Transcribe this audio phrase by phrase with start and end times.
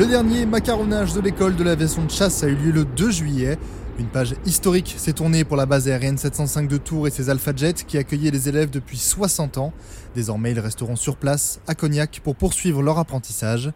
[0.00, 3.58] Le dernier macaronnage de l'école de l'aviation de chasse a eu lieu le 2 juillet.
[3.98, 7.54] Une page historique s'est tournée pour la base aérienne 705 de Tours et ses Alpha
[7.54, 9.74] Jets qui accueillaient les élèves depuis 60 ans.
[10.14, 13.72] Désormais, ils resteront sur place à Cognac pour poursuivre leur apprentissage.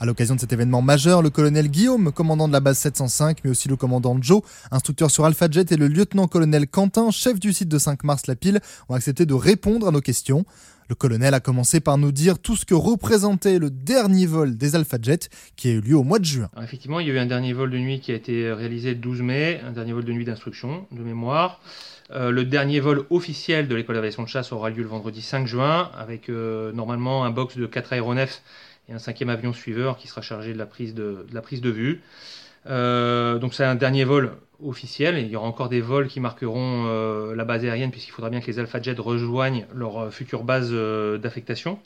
[0.00, 3.50] À l'occasion de cet événement majeur, le colonel Guillaume, commandant de la base 705, mais
[3.50, 4.40] aussi le commandant Joe,
[4.70, 8.34] instructeur sur Alpha Jet, et le lieutenant-colonel Quentin, chef du site de 5 mars La
[8.34, 10.46] Pile, ont accepté de répondre à nos questions.
[10.88, 14.76] Le colonel a commencé par nous dire tout ce que représentait le dernier vol des
[14.76, 16.48] Alpha Jet qui a eu lieu au mois de juin.
[16.62, 18.96] effectivement, il y a eu un dernier vol de nuit qui a été réalisé le
[19.00, 21.60] 12 mai, un dernier vol de nuit d'instruction, de mémoire.
[22.12, 25.46] Euh, le dernier vol officiel de l'école d'aviation de chasse aura lieu le vendredi 5
[25.46, 28.42] juin, avec euh, normalement un box de 4 aéronefs
[28.88, 32.00] et un cinquième avion suiveur qui sera chargé de la prise de, vue.
[32.68, 34.32] Euh, donc c'est un dernier vol
[34.64, 35.18] officiel.
[35.18, 38.40] il y aura encore des vols qui marqueront euh, la base aérienne puisqu'il faudra bien
[38.40, 40.72] que les Alpha Jets rejoignent leur euh, future base
[41.20, 41.78] d'affectation.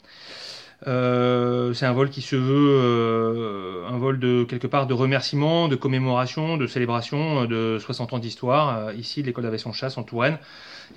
[0.85, 6.57] c'est un vol qui se veut un vol de quelque part de remerciement, de commémoration,
[6.57, 10.39] de célébration de 60 ans d'histoire ici de l'école d'aviation chasse en Touraine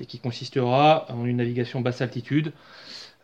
[0.00, 2.52] et qui consistera en une navigation basse altitude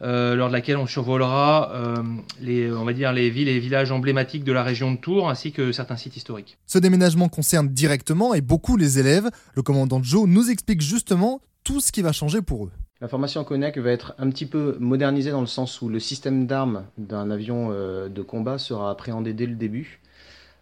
[0.03, 1.97] euh, lors de laquelle on survolera euh,
[2.41, 5.53] les, on va dire, les villes et villages emblématiques de la région de Tours, ainsi
[5.53, 6.57] que certains sites historiques.
[6.67, 9.29] Ce déménagement concerne directement et beaucoup les élèves.
[9.55, 12.71] Le commandant Joe nous explique justement tout ce qui va changer pour eux.
[13.03, 16.01] La formation en Cognac va être un petit peu modernisée dans le sens où le
[16.01, 20.01] système d'armes d'un avion euh, de combat sera appréhendé dès le début.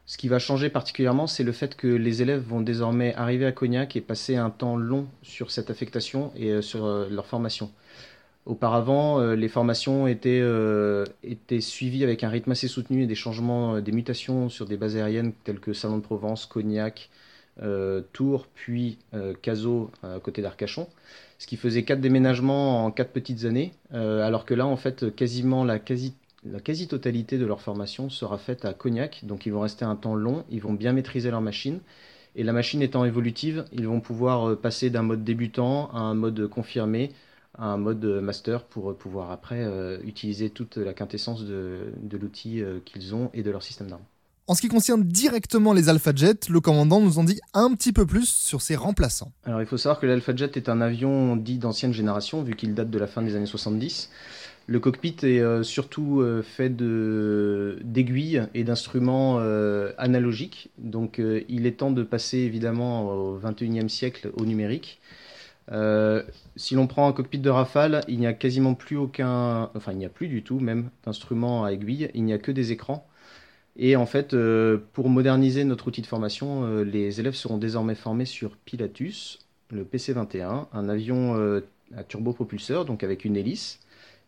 [0.06, 3.53] Ce qui va changer particulièrement, c'est le fait que les élèves vont désormais arriver à
[3.53, 7.70] Cognac et passer un temps long sur cette affectation et sur leur formation.
[8.48, 13.14] Auparavant, euh, les formations étaient, euh, étaient, suivies avec un rythme assez soutenu et des
[13.14, 17.10] changements, euh, des mutations sur des bases aériennes telles que Salon de Provence, Cognac,
[18.12, 18.98] Tours, puis
[19.42, 20.86] Cazaux à côté d'Arcachon.
[21.41, 25.64] Ce qui faisait quatre déménagements en quatre petites années, alors que là, en fait, quasiment
[25.64, 26.14] la quasi
[26.48, 30.14] la quasi-totalité de leur formation sera faite à Cognac, donc ils vont rester un temps
[30.14, 31.81] long, ils vont bien maîtriser leur machine,
[32.37, 36.47] et la machine étant évolutive, ils vont pouvoir passer d'un mode débutant à un mode
[36.47, 37.10] confirmé,
[37.58, 43.14] un mode master pour pouvoir après euh, utiliser toute la quintessence de, l'outil euh, qu'ils
[43.14, 44.04] ont et de leur système d'armes.
[44.46, 47.92] En ce qui concerne directement les Alpha Jet, le commandant nous en dit un petit
[47.92, 49.32] peu plus sur ses remplaçants.
[49.44, 52.74] Alors il faut savoir que l'Alpha Jet est un avion dit d'ancienne génération vu qu'il
[52.74, 54.10] date de la fin des années 70.
[54.66, 59.38] Le cockpit est euh, surtout fait d'aiguilles et d'instruments
[59.98, 60.70] analogiques.
[60.78, 65.00] Donc il est temps de passer évidemment au 21e siècle au numérique.
[65.71, 66.23] Euh,
[66.56, 69.99] si l'on prend un cockpit de Rafale, il n'y a quasiment plus aucun, enfin il
[69.99, 73.06] n'y a plus du tout même d'instruments à aiguille, il n'y a que des écrans.
[73.77, 77.95] Et en fait, euh, pour moderniser notre outil de formation, euh, les élèves seront désormais
[77.95, 79.41] formés sur Pilatus,
[79.71, 81.61] le PC-21, un avion
[81.95, 83.81] à turbopropulseur, donc avec une hélice,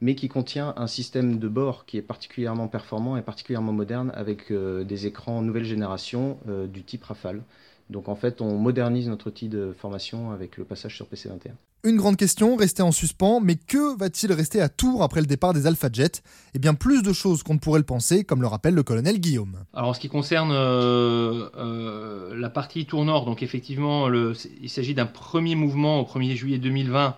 [0.02, 4.52] mais qui contient un système de bord qui est particulièrement performant et particulièrement moderne avec
[4.52, 6.38] des écrans nouvelle génération
[6.70, 7.42] du type Rafale.
[7.90, 11.50] Donc en fait, on modernise notre outil de formation avec le passage sur PC21.
[11.82, 15.54] Une grande question restée en suspens, mais que va-t-il rester à Tours après le départ
[15.54, 16.22] des Alpha Jet?
[16.54, 19.18] Eh bien, plus de choses qu'on ne pourrait le penser, comme le rappelle le colonel
[19.18, 19.56] Guillaume.
[19.72, 24.92] Alors, en ce qui concerne euh, euh, la partie Tour Nord, donc effectivement, il s'agit
[24.92, 27.16] d'un premier mouvement au 1er juillet 2020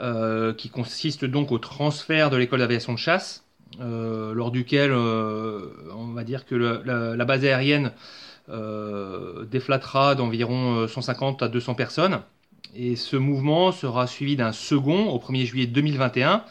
[0.00, 3.44] euh, qui consiste donc au transfert de l'école d'aviation de chasse,
[3.78, 7.92] lors duquel on va dire que la base aérienne
[8.48, 12.20] euh, déflatera d'environ 150 euh, à 200 personnes.
[12.74, 16.44] Et ce mouvement sera suivi d'un second au 1er juillet 2021,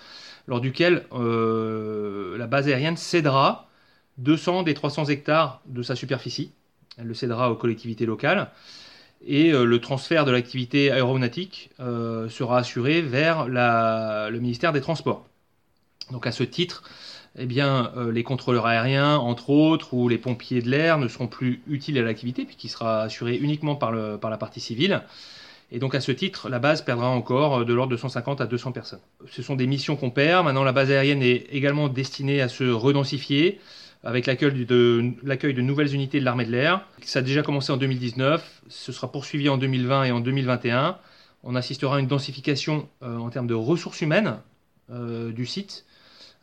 [0.47, 3.69] lors duquel euh, la base aérienne cédera
[4.17, 6.51] 200 des 300 hectares de sa superficie.
[6.97, 8.49] Elle le cédera aux collectivités locales.
[9.25, 15.25] Et le transfert de l'activité aéronautique sera assuré vers le ministère des Transports.
[16.11, 16.83] Donc à ce titre,
[17.37, 21.27] eh bien, euh, les contrôleurs aériens, entre autres, ou les pompiers de l'air ne seront
[21.27, 25.01] plus utiles à l'activité, puisqu'il sera assuré uniquement par, la partie civile.
[25.71, 28.45] Et donc, à ce titre, la base perdra encore euh, de l'ordre de 150 à
[28.45, 28.99] 200 personnes.
[29.29, 30.45] Ce sont des missions qu'on perd.
[30.45, 33.59] Maintenant, la base aérienne est également destinée à se redensifier
[34.03, 36.87] avec l'accueil de, de, nouvelles unités de l'armée de l'air.
[37.01, 40.97] Ça a déjà commencé en 2019, ce sera poursuivi en 2020 et en 2021.
[41.43, 44.37] On assistera à une densification euh, en termes de ressources humaines
[44.87, 45.83] du site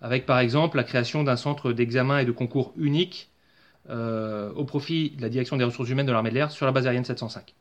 [0.02, 3.31] avec par exemple la création d'un centre d'examen et de concours unique
[3.88, 6.72] euh, au profit de la direction des ressources humaines de l'armée de l'air sur la
[6.72, 7.54] base aérienne 705.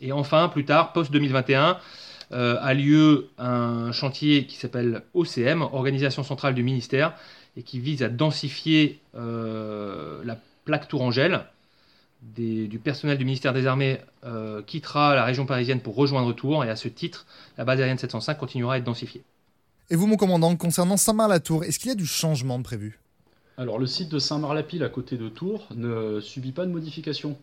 [0.00, 1.76] Et enfin, plus tard, post-2021,
[2.32, 7.12] euh, a lieu un chantier qui s'appelle OCM, Organisation centrale du ministère,
[7.56, 11.44] et qui vise à densifier euh, la plaque Tourangelle.
[12.22, 13.98] du personnel du ministère des Armées
[14.66, 17.26] quittera la région parisienne pour rejoindre Tours, et à ce titre,
[17.58, 19.22] la base aérienne 705 continuera à être densifiée.
[19.92, 23.00] Et vous, mon commandant, concernant Saint-Marc-la-Tour, est-ce qu'il y a du changement de prévu?
[23.56, 27.36] Alors le site de Saint-Marc-la-Pile à côté de Tours ne subit pas de modification.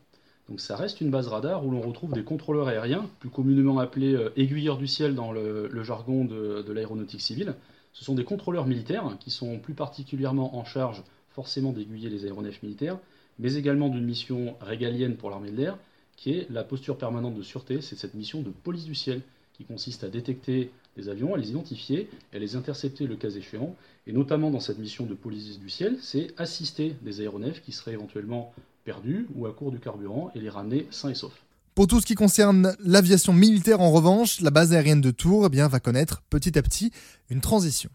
[0.47, 4.15] Donc ça reste une base radar où l'on retrouve des contrôleurs aériens, plus communément appelés
[4.15, 7.53] euh, aiguilleurs du ciel dans le, jargon de, de l'aéronautique civile.
[7.91, 12.63] Ce sont des contrôleurs militaires qui sont plus particulièrement en charge forcément d'aiguiller les aéronefs
[12.63, 12.97] militaires,
[13.39, 15.77] mais également d'une mission régalienne pour l'armée de l'air,
[16.15, 19.21] qui est la posture permanente de sûreté, c'est cette mission de police du ciel,
[19.57, 23.29] qui consiste à détecter des avions, à les identifier et à les intercepter le cas
[23.29, 23.75] échéant.
[24.05, 27.93] Et notamment dans cette mission de police du ciel, c'est assister des aéronefs qui seraient
[27.93, 28.53] éventuellement
[28.85, 31.43] perdus ou à court du carburant et les ramener sains et saufs.
[31.75, 35.49] Pour tout ce qui concerne l'aviation militaire, en revanche, la base aérienne de Tours eh
[35.49, 36.91] bien, va connaître petit à petit
[37.29, 37.89] une transition.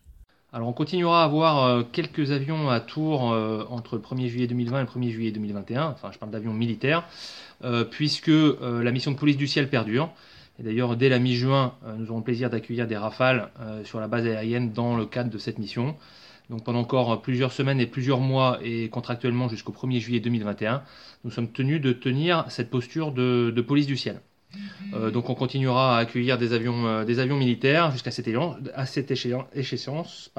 [0.52, 4.46] Alors on continuera à avoir euh, quelques avions à Tours euh, entre le 1er juillet
[4.46, 7.08] 2020 et le 1er juillet 2021, enfin je parle d'avions militaires,
[7.64, 10.10] euh, puisque la mission de police du ciel perdure.
[10.62, 13.50] D'ailleurs, dès la mi-juin, nous aurons le plaisir d'accueillir des rafales
[13.84, 15.96] sur la base aérienne dans le cadre de cette mission.
[16.50, 20.82] Donc pendant encore plusieurs semaines et plusieurs mois et contractuellement jusqu'au 1er juillet 2021,
[21.24, 24.20] nous sommes tenus de tenir cette posture de, police du ciel.
[24.92, 28.28] Euh, donc on continuera à accueillir des avions, euh, militaires jusqu'à cette,
[29.54, 30.30] échéance.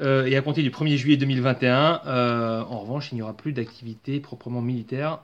[0.00, 2.00] Euh, et à compter du 1er juillet 2021,
[2.68, 5.20] en revanche, il n'y aura plus d'activité proprement militaire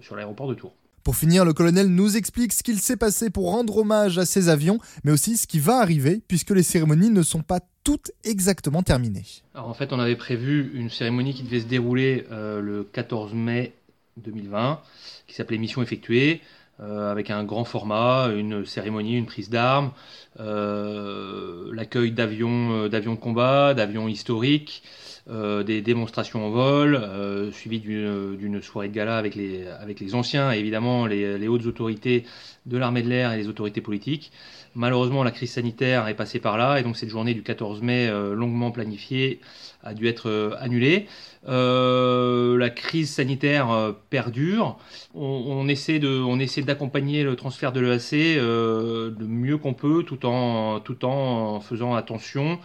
[0.00, 0.74] sur l'aéroport de Tours.
[1.06, 4.48] Pour finir, le colonel nous explique ce qu'il s'est passé pour rendre hommage à ces
[4.48, 8.82] avions, mais aussi ce qui va arriver, puisque les cérémonies ne sont pas toutes exactement
[8.82, 9.22] terminées.
[9.54, 13.34] Alors en fait, on avait prévu une cérémonie qui devait se dérouler euh, le 14
[13.34, 13.72] mai
[14.16, 14.80] 2020,
[15.28, 16.40] qui s'appelait Mission effectuée,
[16.80, 19.92] euh, avec un grand format, une cérémonie, une prise d'armes,
[20.38, 24.82] l'accueil d'avions, d'avions de combat, d'avions historiques.
[25.28, 30.14] Euh, des démonstrations en vol, euh, suivies d'une soirée de gala avec les, avec les
[30.14, 32.24] anciens et évidemment les, hautes autorités
[32.64, 34.30] de l'armée de l'air et les autorités politiques.
[34.76, 38.06] Malheureusement, la crise sanitaire est passée par là et donc cette journée du 14 mai,
[38.06, 39.40] euh, longuement planifiée,
[39.82, 41.06] a dû être annulée.
[41.44, 44.78] la crise sanitaire perdure.
[45.14, 50.25] On, de, on essaie d'accompagner le transfert de l'EAC le mieux qu'on peut, tout
[50.84, 52.58] tout en faisant attention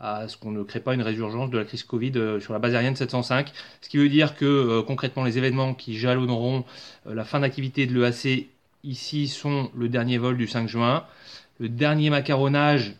[0.00, 2.58] à ce qu'on ne crée pas une résurgence de la crise Covid euh, sur la
[2.58, 3.52] base aérienne 705.
[3.80, 6.64] Ce qui veut dire que euh, concrètement, les événements qui jalonneront
[7.06, 8.48] euh, la fin d'activité de l'EAC
[8.84, 11.04] ici sont le dernier vol du 5 juin,
[11.58, 12.94] le dernier macaronnage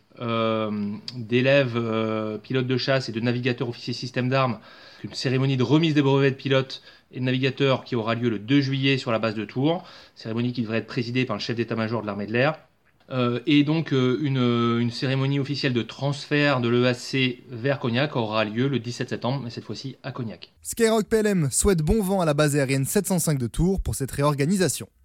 [1.14, 4.58] d'élèves pilotes de chasse et de navigateurs officiers système d'armes,
[5.04, 6.80] une cérémonie de remise des brevets de pilotes
[7.12, 9.84] et de navigateurs qui aura lieu le 2 juillet sur la base de Tours,
[10.14, 12.58] cérémonie qui devrait être présidée par le chef d'état-major de l'armée de l'air.
[13.11, 18.69] Euh, et donc euh, une, cérémonie officielle de transfert de l'EAC vers Cognac aura lieu
[18.69, 20.53] le 17 septembre, mais cette fois-ci à Cognac.
[20.62, 24.88] Skyrock PLM souhaite bon vent à la base aérienne 705 de Tours pour cette réorganisation.